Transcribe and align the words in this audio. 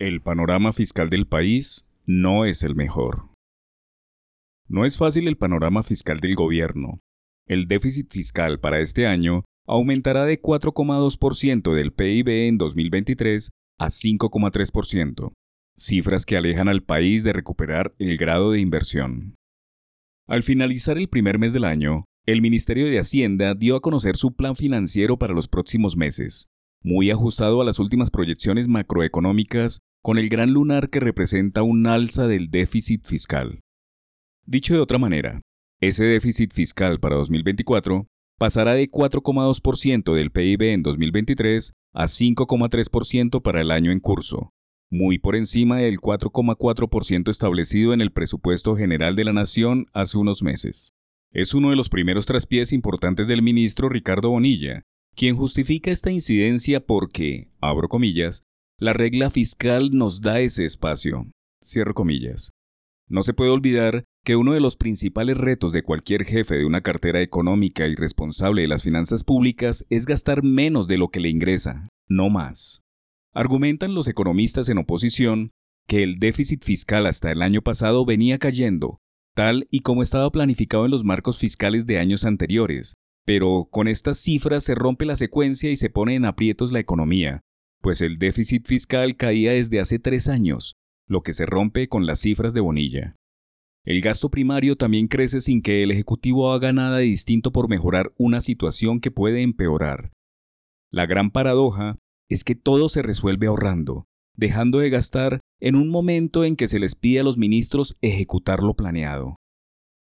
El 0.00 0.20
panorama 0.20 0.72
fiscal 0.72 1.10
del 1.10 1.26
país 1.26 1.88
no 2.06 2.44
es 2.44 2.62
el 2.62 2.76
mejor. 2.76 3.30
No 4.68 4.84
es 4.84 4.96
fácil 4.96 5.26
el 5.26 5.36
panorama 5.36 5.82
fiscal 5.82 6.20
del 6.20 6.36
gobierno. 6.36 7.00
El 7.48 7.66
déficit 7.66 8.08
fiscal 8.08 8.60
para 8.60 8.78
este 8.78 9.08
año 9.08 9.42
aumentará 9.66 10.24
de 10.24 10.40
4,2% 10.40 11.74
del 11.74 11.92
PIB 11.92 12.28
en 12.28 12.58
2023 12.58 13.50
a 13.80 13.86
5,3%, 13.86 15.32
cifras 15.76 16.24
que 16.24 16.36
alejan 16.36 16.68
al 16.68 16.84
país 16.84 17.24
de 17.24 17.32
recuperar 17.32 17.92
el 17.98 18.16
grado 18.18 18.52
de 18.52 18.60
inversión. 18.60 19.34
Al 20.28 20.44
finalizar 20.44 20.96
el 20.96 21.08
primer 21.08 21.40
mes 21.40 21.52
del 21.52 21.64
año, 21.64 22.04
el 22.24 22.40
Ministerio 22.40 22.86
de 22.86 23.00
Hacienda 23.00 23.56
dio 23.56 23.74
a 23.74 23.80
conocer 23.80 24.16
su 24.16 24.36
plan 24.36 24.54
financiero 24.54 25.18
para 25.18 25.34
los 25.34 25.48
próximos 25.48 25.96
meses, 25.96 26.46
muy 26.84 27.10
ajustado 27.10 27.60
a 27.60 27.64
las 27.64 27.80
últimas 27.80 28.12
proyecciones 28.12 28.68
macroeconómicas 28.68 29.80
con 30.02 30.18
el 30.18 30.28
gran 30.28 30.52
lunar 30.52 30.90
que 30.90 31.00
representa 31.00 31.62
un 31.62 31.86
alza 31.86 32.26
del 32.26 32.50
déficit 32.50 33.06
fiscal. 33.06 33.60
Dicho 34.46 34.74
de 34.74 34.80
otra 34.80 34.98
manera, 34.98 35.42
ese 35.80 36.04
déficit 36.04 36.52
fiscal 36.52 37.00
para 37.00 37.16
2024 37.16 38.06
pasará 38.38 38.74
de 38.74 38.90
4,2% 38.90 40.14
del 40.14 40.30
PIB 40.30 40.62
en 40.72 40.82
2023 40.82 41.72
a 41.92 42.04
5,3% 42.04 43.42
para 43.42 43.60
el 43.60 43.70
año 43.70 43.90
en 43.90 44.00
curso, 44.00 44.50
muy 44.90 45.18
por 45.18 45.36
encima 45.36 45.78
del 45.78 45.98
4,4% 45.98 47.30
establecido 47.30 47.92
en 47.92 48.00
el 48.00 48.12
presupuesto 48.12 48.76
general 48.76 49.16
de 49.16 49.24
la 49.24 49.32
Nación 49.32 49.86
hace 49.92 50.16
unos 50.16 50.42
meses. 50.42 50.92
Es 51.30 51.52
uno 51.52 51.70
de 51.70 51.76
los 51.76 51.88
primeros 51.88 52.24
traspiés 52.24 52.72
importantes 52.72 53.28
del 53.28 53.42
ministro 53.42 53.88
Ricardo 53.88 54.30
Bonilla, 54.30 54.82
quien 55.14 55.36
justifica 55.36 55.90
esta 55.90 56.10
incidencia 56.10 56.80
porque, 56.80 57.50
abro 57.60 57.88
comillas, 57.88 58.44
la 58.80 58.92
regla 58.92 59.28
fiscal 59.30 59.90
nos 59.92 60.20
da 60.20 60.38
ese 60.38 60.64
espacio. 60.64 61.26
Cierro 61.60 61.94
comillas. 61.94 62.52
No 63.08 63.24
se 63.24 63.34
puede 63.34 63.50
olvidar 63.50 64.04
que 64.24 64.36
uno 64.36 64.52
de 64.52 64.60
los 64.60 64.76
principales 64.76 65.36
retos 65.36 65.72
de 65.72 65.82
cualquier 65.82 66.24
jefe 66.24 66.54
de 66.54 66.64
una 66.64 66.82
cartera 66.82 67.20
económica 67.20 67.88
y 67.88 67.96
responsable 67.96 68.62
de 68.62 68.68
las 68.68 68.84
finanzas 68.84 69.24
públicas 69.24 69.84
es 69.90 70.06
gastar 70.06 70.44
menos 70.44 70.86
de 70.86 70.96
lo 70.96 71.08
que 71.08 71.18
le 71.18 71.28
ingresa, 71.28 71.88
no 72.06 72.30
más. 72.30 72.82
Argumentan 73.34 73.94
los 73.94 74.06
economistas 74.06 74.68
en 74.68 74.78
oposición 74.78 75.50
que 75.88 76.04
el 76.04 76.18
déficit 76.18 76.62
fiscal 76.62 77.06
hasta 77.06 77.32
el 77.32 77.42
año 77.42 77.62
pasado 77.62 78.04
venía 78.04 78.38
cayendo, 78.38 78.98
tal 79.34 79.66
y 79.72 79.80
como 79.80 80.04
estaba 80.04 80.30
planificado 80.30 80.84
en 80.84 80.92
los 80.92 81.02
marcos 81.02 81.38
fiscales 81.38 81.84
de 81.86 81.98
años 81.98 82.24
anteriores, 82.24 82.94
pero 83.24 83.66
con 83.72 83.88
estas 83.88 84.18
cifras 84.18 84.62
se 84.62 84.76
rompe 84.76 85.04
la 85.04 85.16
secuencia 85.16 85.68
y 85.68 85.76
se 85.76 85.90
pone 85.90 86.14
en 86.14 86.26
aprietos 86.26 86.70
la 86.70 86.78
economía, 86.78 87.40
pues 87.80 88.00
el 88.00 88.18
déficit 88.18 88.66
fiscal 88.66 89.16
caía 89.16 89.52
desde 89.52 89.80
hace 89.80 89.98
tres 89.98 90.28
años, 90.28 90.76
lo 91.06 91.22
que 91.22 91.32
se 91.32 91.46
rompe 91.46 91.88
con 91.88 92.06
las 92.06 92.20
cifras 92.20 92.54
de 92.54 92.60
Bonilla. 92.60 93.16
El 93.84 94.00
gasto 94.00 94.30
primario 94.30 94.76
también 94.76 95.08
crece 95.08 95.40
sin 95.40 95.62
que 95.62 95.82
el 95.82 95.90
Ejecutivo 95.90 96.52
haga 96.52 96.72
nada 96.72 96.98
distinto 96.98 97.52
por 97.52 97.68
mejorar 97.68 98.12
una 98.18 98.40
situación 98.40 99.00
que 99.00 99.10
puede 99.10 99.42
empeorar. 99.42 100.12
La 100.90 101.06
gran 101.06 101.30
paradoja 101.30 101.96
es 102.28 102.44
que 102.44 102.54
todo 102.54 102.88
se 102.88 103.02
resuelve 103.02 103.46
ahorrando, 103.46 104.04
dejando 104.36 104.80
de 104.80 104.90
gastar 104.90 105.40
en 105.60 105.74
un 105.74 105.88
momento 105.88 106.44
en 106.44 106.56
que 106.56 106.66
se 106.66 106.78
les 106.78 106.94
pide 106.94 107.20
a 107.20 107.22
los 107.24 107.38
ministros 107.38 107.96
ejecutar 108.02 108.62
lo 108.62 108.74
planeado. 108.74 109.36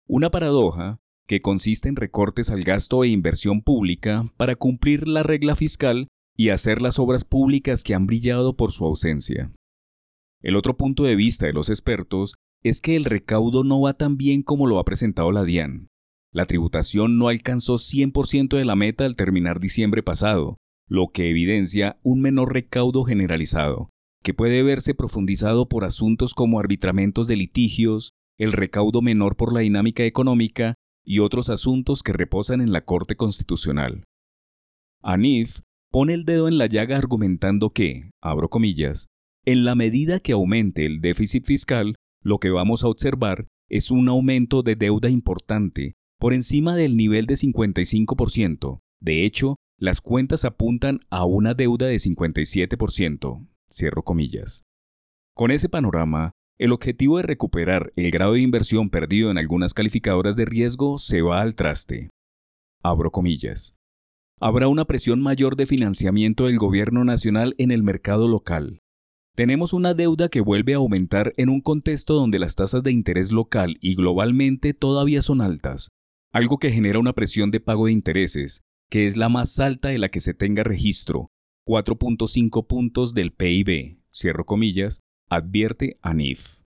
Una 0.07 0.29
paradoja 0.31 0.97
que 1.27 1.41
consiste 1.41 1.89
en 1.89 1.95
recortes 1.95 2.49
al 2.49 2.63
gasto 2.63 3.03
e 3.03 3.07
inversión 3.09 3.61
pública 3.61 4.31
para 4.37 4.55
cumplir 4.55 5.07
la 5.07 5.23
regla 5.23 5.55
fiscal 5.55 6.07
y 6.35 6.49
hacer 6.49 6.81
las 6.81 6.99
obras 6.99 7.23
públicas 7.23 7.83
que 7.83 7.93
han 7.93 8.07
brillado 8.07 8.55
por 8.55 8.71
su 8.71 8.85
ausencia. 8.85 9.51
El 10.41 10.55
otro 10.55 10.77
punto 10.77 11.03
de 11.03 11.15
vista 11.15 11.45
de 11.45 11.53
los 11.53 11.69
expertos 11.69 12.35
es 12.63 12.81
que 12.81 12.95
el 12.95 13.05
recaudo 13.05 13.63
no 13.63 13.81
va 13.81 13.93
tan 13.93 14.17
bien 14.17 14.43
como 14.43 14.67
lo 14.67 14.79
ha 14.79 14.85
presentado 14.85 15.31
la 15.31 15.43
DIAN. 15.43 15.87
La 16.31 16.45
tributación 16.45 17.17
no 17.17 17.29
alcanzó 17.29 17.75
100% 17.75 18.57
de 18.57 18.65
la 18.65 18.75
meta 18.75 19.05
al 19.05 19.15
terminar 19.15 19.59
diciembre 19.59 20.03
pasado, 20.03 20.57
lo 20.87 21.07
que 21.07 21.29
evidencia 21.29 21.97
un 22.03 22.21
menor 22.21 22.53
recaudo 22.53 23.03
generalizado, 23.05 23.89
que 24.21 24.33
puede 24.33 24.61
verse 24.61 24.93
profundizado 24.93 25.69
por 25.69 25.85
asuntos 25.85 26.33
como 26.33 26.59
arbitramentos 26.59 27.27
de 27.27 27.37
litigios, 27.37 28.11
el 28.37 28.51
recaudo 28.51 29.01
menor 29.01 29.37
por 29.37 29.53
la 29.53 29.61
dinámica 29.61 30.03
económica 30.03 30.75
y 31.05 31.19
otros 31.19 31.49
asuntos 31.49 32.03
que 32.03 32.11
reposan 32.11 32.59
en 32.59 32.71
la 32.71 32.83
Corte 32.83 33.15
Constitucional. 33.15 34.03
ANIF 35.01 35.59
pone 35.95 36.13
el 36.13 36.25
dedo 36.25 36.49
en 36.49 36.57
la 36.57 36.65
llaga 36.65 36.97
argumentando 36.97 37.69
que, 37.69 38.11
abro 38.21 38.49
comillas, 38.49 39.07
en 39.45 39.63
la 39.63 39.75
medida 39.75 40.19
que 40.19 40.33
aumente 40.33 40.85
el 40.85 40.99
déficit 40.99 41.45
fiscal, 41.45 41.95
lo 42.21 42.37
que 42.37 42.49
vamos 42.49 42.83
a 42.83 42.89
observar 42.89 43.47
es 43.69 43.91
un 43.91 44.09
aumento 44.09 44.61
de 44.61 44.75
deuda 44.75 45.09
importante, 45.09 45.93
por 46.19 46.33
encima 46.33 46.75
del 46.75 46.97
nivel 46.97 47.27
de 47.27 47.35
55%. 47.35 48.81
De 48.99 49.23
hecho, 49.23 49.55
las 49.79 50.01
cuentas 50.01 50.43
apuntan 50.43 50.99
a 51.09 51.23
una 51.23 51.53
deuda 51.53 51.85
de 51.85 51.95
57%. 51.95 53.47
Cierro 53.71 54.03
comillas. 54.03 54.65
Con 55.33 55.49
ese 55.49 55.69
panorama, 55.69 56.33
el 56.57 56.73
objetivo 56.73 57.19
de 57.19 57.23
recuperar 57.23 57.93
el 57.95 58.11
grado 58.11 58.33
de 58.33 58.41
inversión 58.41 58.89
perdido 58.89 59.31
en 59.31 59.37
algunas 59.37 59.73
calificadoras 59.73 60.35
de 60.35 60.43
riesgo 60.43 60.99
se 60.99 61.21
va 61.21 61.39
al 61.39 61.55
traste. 61.55 62.09
Abro 62.83 63.11
comillas 63.11 63.75
habrá 64.39 64.67
una 64.67 64.85
presión 64.85 65.21
mayor 65.21 65.55
de 65.55 65.65
financiamiento 65.65 66.45
del 66.45 66.57
gobierno 66.57 67.03
nacional 67.03 67.55
en 67.57 67.71
el 67.71 67.83
mercado 67.83 68.27
local. 68.27 68.81
Tenemos 69.35 69.73
una 69.73 69.93
deuda 69.93 70.29
que 70.29 70.41
vuelve 70.41 70.73
a 70.73 70.77
aumentar 70.77 71.33
en 71.37 71.49
un 71.49 71.61
contexto 71.61 72.13
donde 72.13 72.39
las 72.39 72.55
tasas 72.55 72.83
de 72.83 72.91
interés 72.91 73.31
local 73.31 73.77
y 73.81 73.95
globalmente 73.95 74.73
todavía 74.73 75.21
son 75.21 75.41
altas, 75.41 75.89
algo 76.31 76.57
que 76.57 76.71
genera 76.71 76.99
una 76.99 77.13
presión 77.13 77.51
de 77.51 77.59
pago 77.59 77.87
de 77.87 77.91
intereses, 77.91 78.61
que 78.89 79.07
es 79.07 79.17
la 79.17 79.29
más 79.29 79.59
alta 79.59 79.89
de 79.89 79.97
la 79.97 80.09
que 80.09 80.19
se 80.19 80.33
tenga 80.33 80.63
registro, 80.63 81.27
4.5 81.67 82.67
puntos 82.67 83.13
del 83.13 83.33
PIB, 83.33 83.99
cierro 84.09 84.45
comillas, 84.45 85.01
advierte 85.29 85.97
ANIF. 86.01 86.59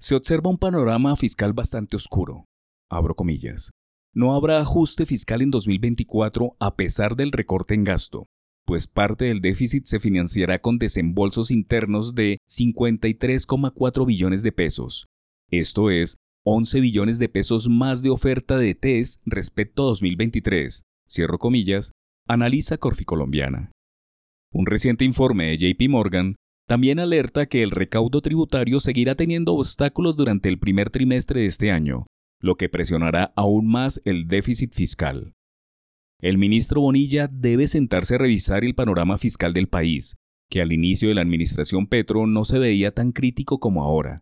Se 0.00 0.14
observa 0.14 0.50
un 0.50 0.58
panorama 0.58 1.16
fiscal 1.16 1.54
bastante 1.54 1.96
oscuro, 1.96 2.44
abro 2.90 3.14
comillas 3.14 3.70
no 4.14 4.34
habrá 4.34 4.60
ajuste 4.60 5.06
fiscal 5.06 5.42
en 5.42 5.50
2024 5.50 6.56
a 6.60 6.76
pesar 6.76 7.16
del 7.16 7.32
recorte 7.32 7.74
en 7.74 7.84
gasto, 7.84 8.28
pues 8.64 8.86
parte 8.86 9.26
del 9.26 9.40
déficit 9.40 9.86
se 9.86 9.98
financiará 9.98 10.60
con 10.60 10.78
desembolsos 10.78 11.50
internos 11.50 12.14
de 12.14 12.38
53,4 12.48 14.06
billones 14.06 14.42
de 14.42 14.52
pesos. 14.52 15.06
Esto 15.50 15.90
es 15.90 16.16
11 16.44 16.80
billones 16.80 17.18
de 17.18 17.28
pesos 17.28 17.68
más 17.68 18.02
de 18.02 18.10
oferta 18.10 18.56
de 18.56 18.74
TES 18.74 19.20
respecto 19.24 19.82
a 19.82 19.86
2023, 19.86 20.82
cierro 21.08 21.38
comillas, 21.38 21.92
analiza 22.28 22.78
Corficolombiana. 22.78 23.72
Un 24.52 24.66
reciente 24.66 25.04
informe 25.04 25.48
de 25.48 25.58
JP 25.58 25.88
Morgan 25.90 26.36
también 26.66 26.98
alerta 26.98 27.46
que 27.46 27.62
el 27.62 27.70
recaudo 27.70 28.22
tributario 28.22 28.80
seguirá 28.80 29.16
teniendo 29.16 29.54
obstáculos 29.54 30.16
durante 30.16 30.48
el 30.48 30.58
primer 30.58 30.90
trimestre 30.90 31.40
de 31.40 31.46
este 31.46 31.70
año, 31.70 32.06
lo 32.44 32.56
que 32.56 32.68
presionará 32.68 33.32
aún 33.36 33.66
más 33.66 34.02
el 34.04 34.28
déficit 34.28 34.74
fiscal. 34.74 35.32
El 36.20 36.36
ministro 36.36 36.82
Bonilla 36.82 37.26
debe 37.26 37.66
sentarse 37.66 38.16
a 38.16 38.18
revisar 38.18 38.64
el 38.64 38.74
panorama 38.74 39.16
fiscal 39.16 39.54
del 39.54 39.66
país, 39.66 40.16
que 40.50 40.60
al 40.60 40.70
inicio 40.70 41.08
de 41.08 41.14
la 41.14 41.22
administración 41.22 41.86
Petro 41.86 42.26
no 42.26 42.44
se 42.44 42.58
veía 42.58 42.92
tan 42.92 43.12
crítico 43.12 43.60
como 43.60 43.82
ahora. 43.82 44.20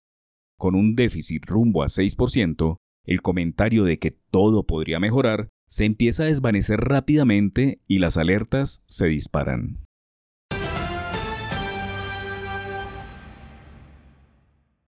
Con 0.56 0.76
un 0.76 0.94
déficit 0.94 1.44
rumbo 1.46 1.82
a 1.82 1.86
6%, 1.86 2.76
el 3.06 3.22
comentario 3.22 3.82
de 3.82 3.98
que 3.98 4.12
todo 4.30 4.68
podría 4.68 5.00
mejorar 5.00 5.48
se 5.68 5.84
empieza 5.84 6.22
a 6.22 6.26
desvanecer 6.26 6.78
rápidamente 6.78 7.80
y 7.88 7.98
las 7.98 8.16
alertas 8.16 8.84
se 8.86 9.06
disparan. 9.08 9.84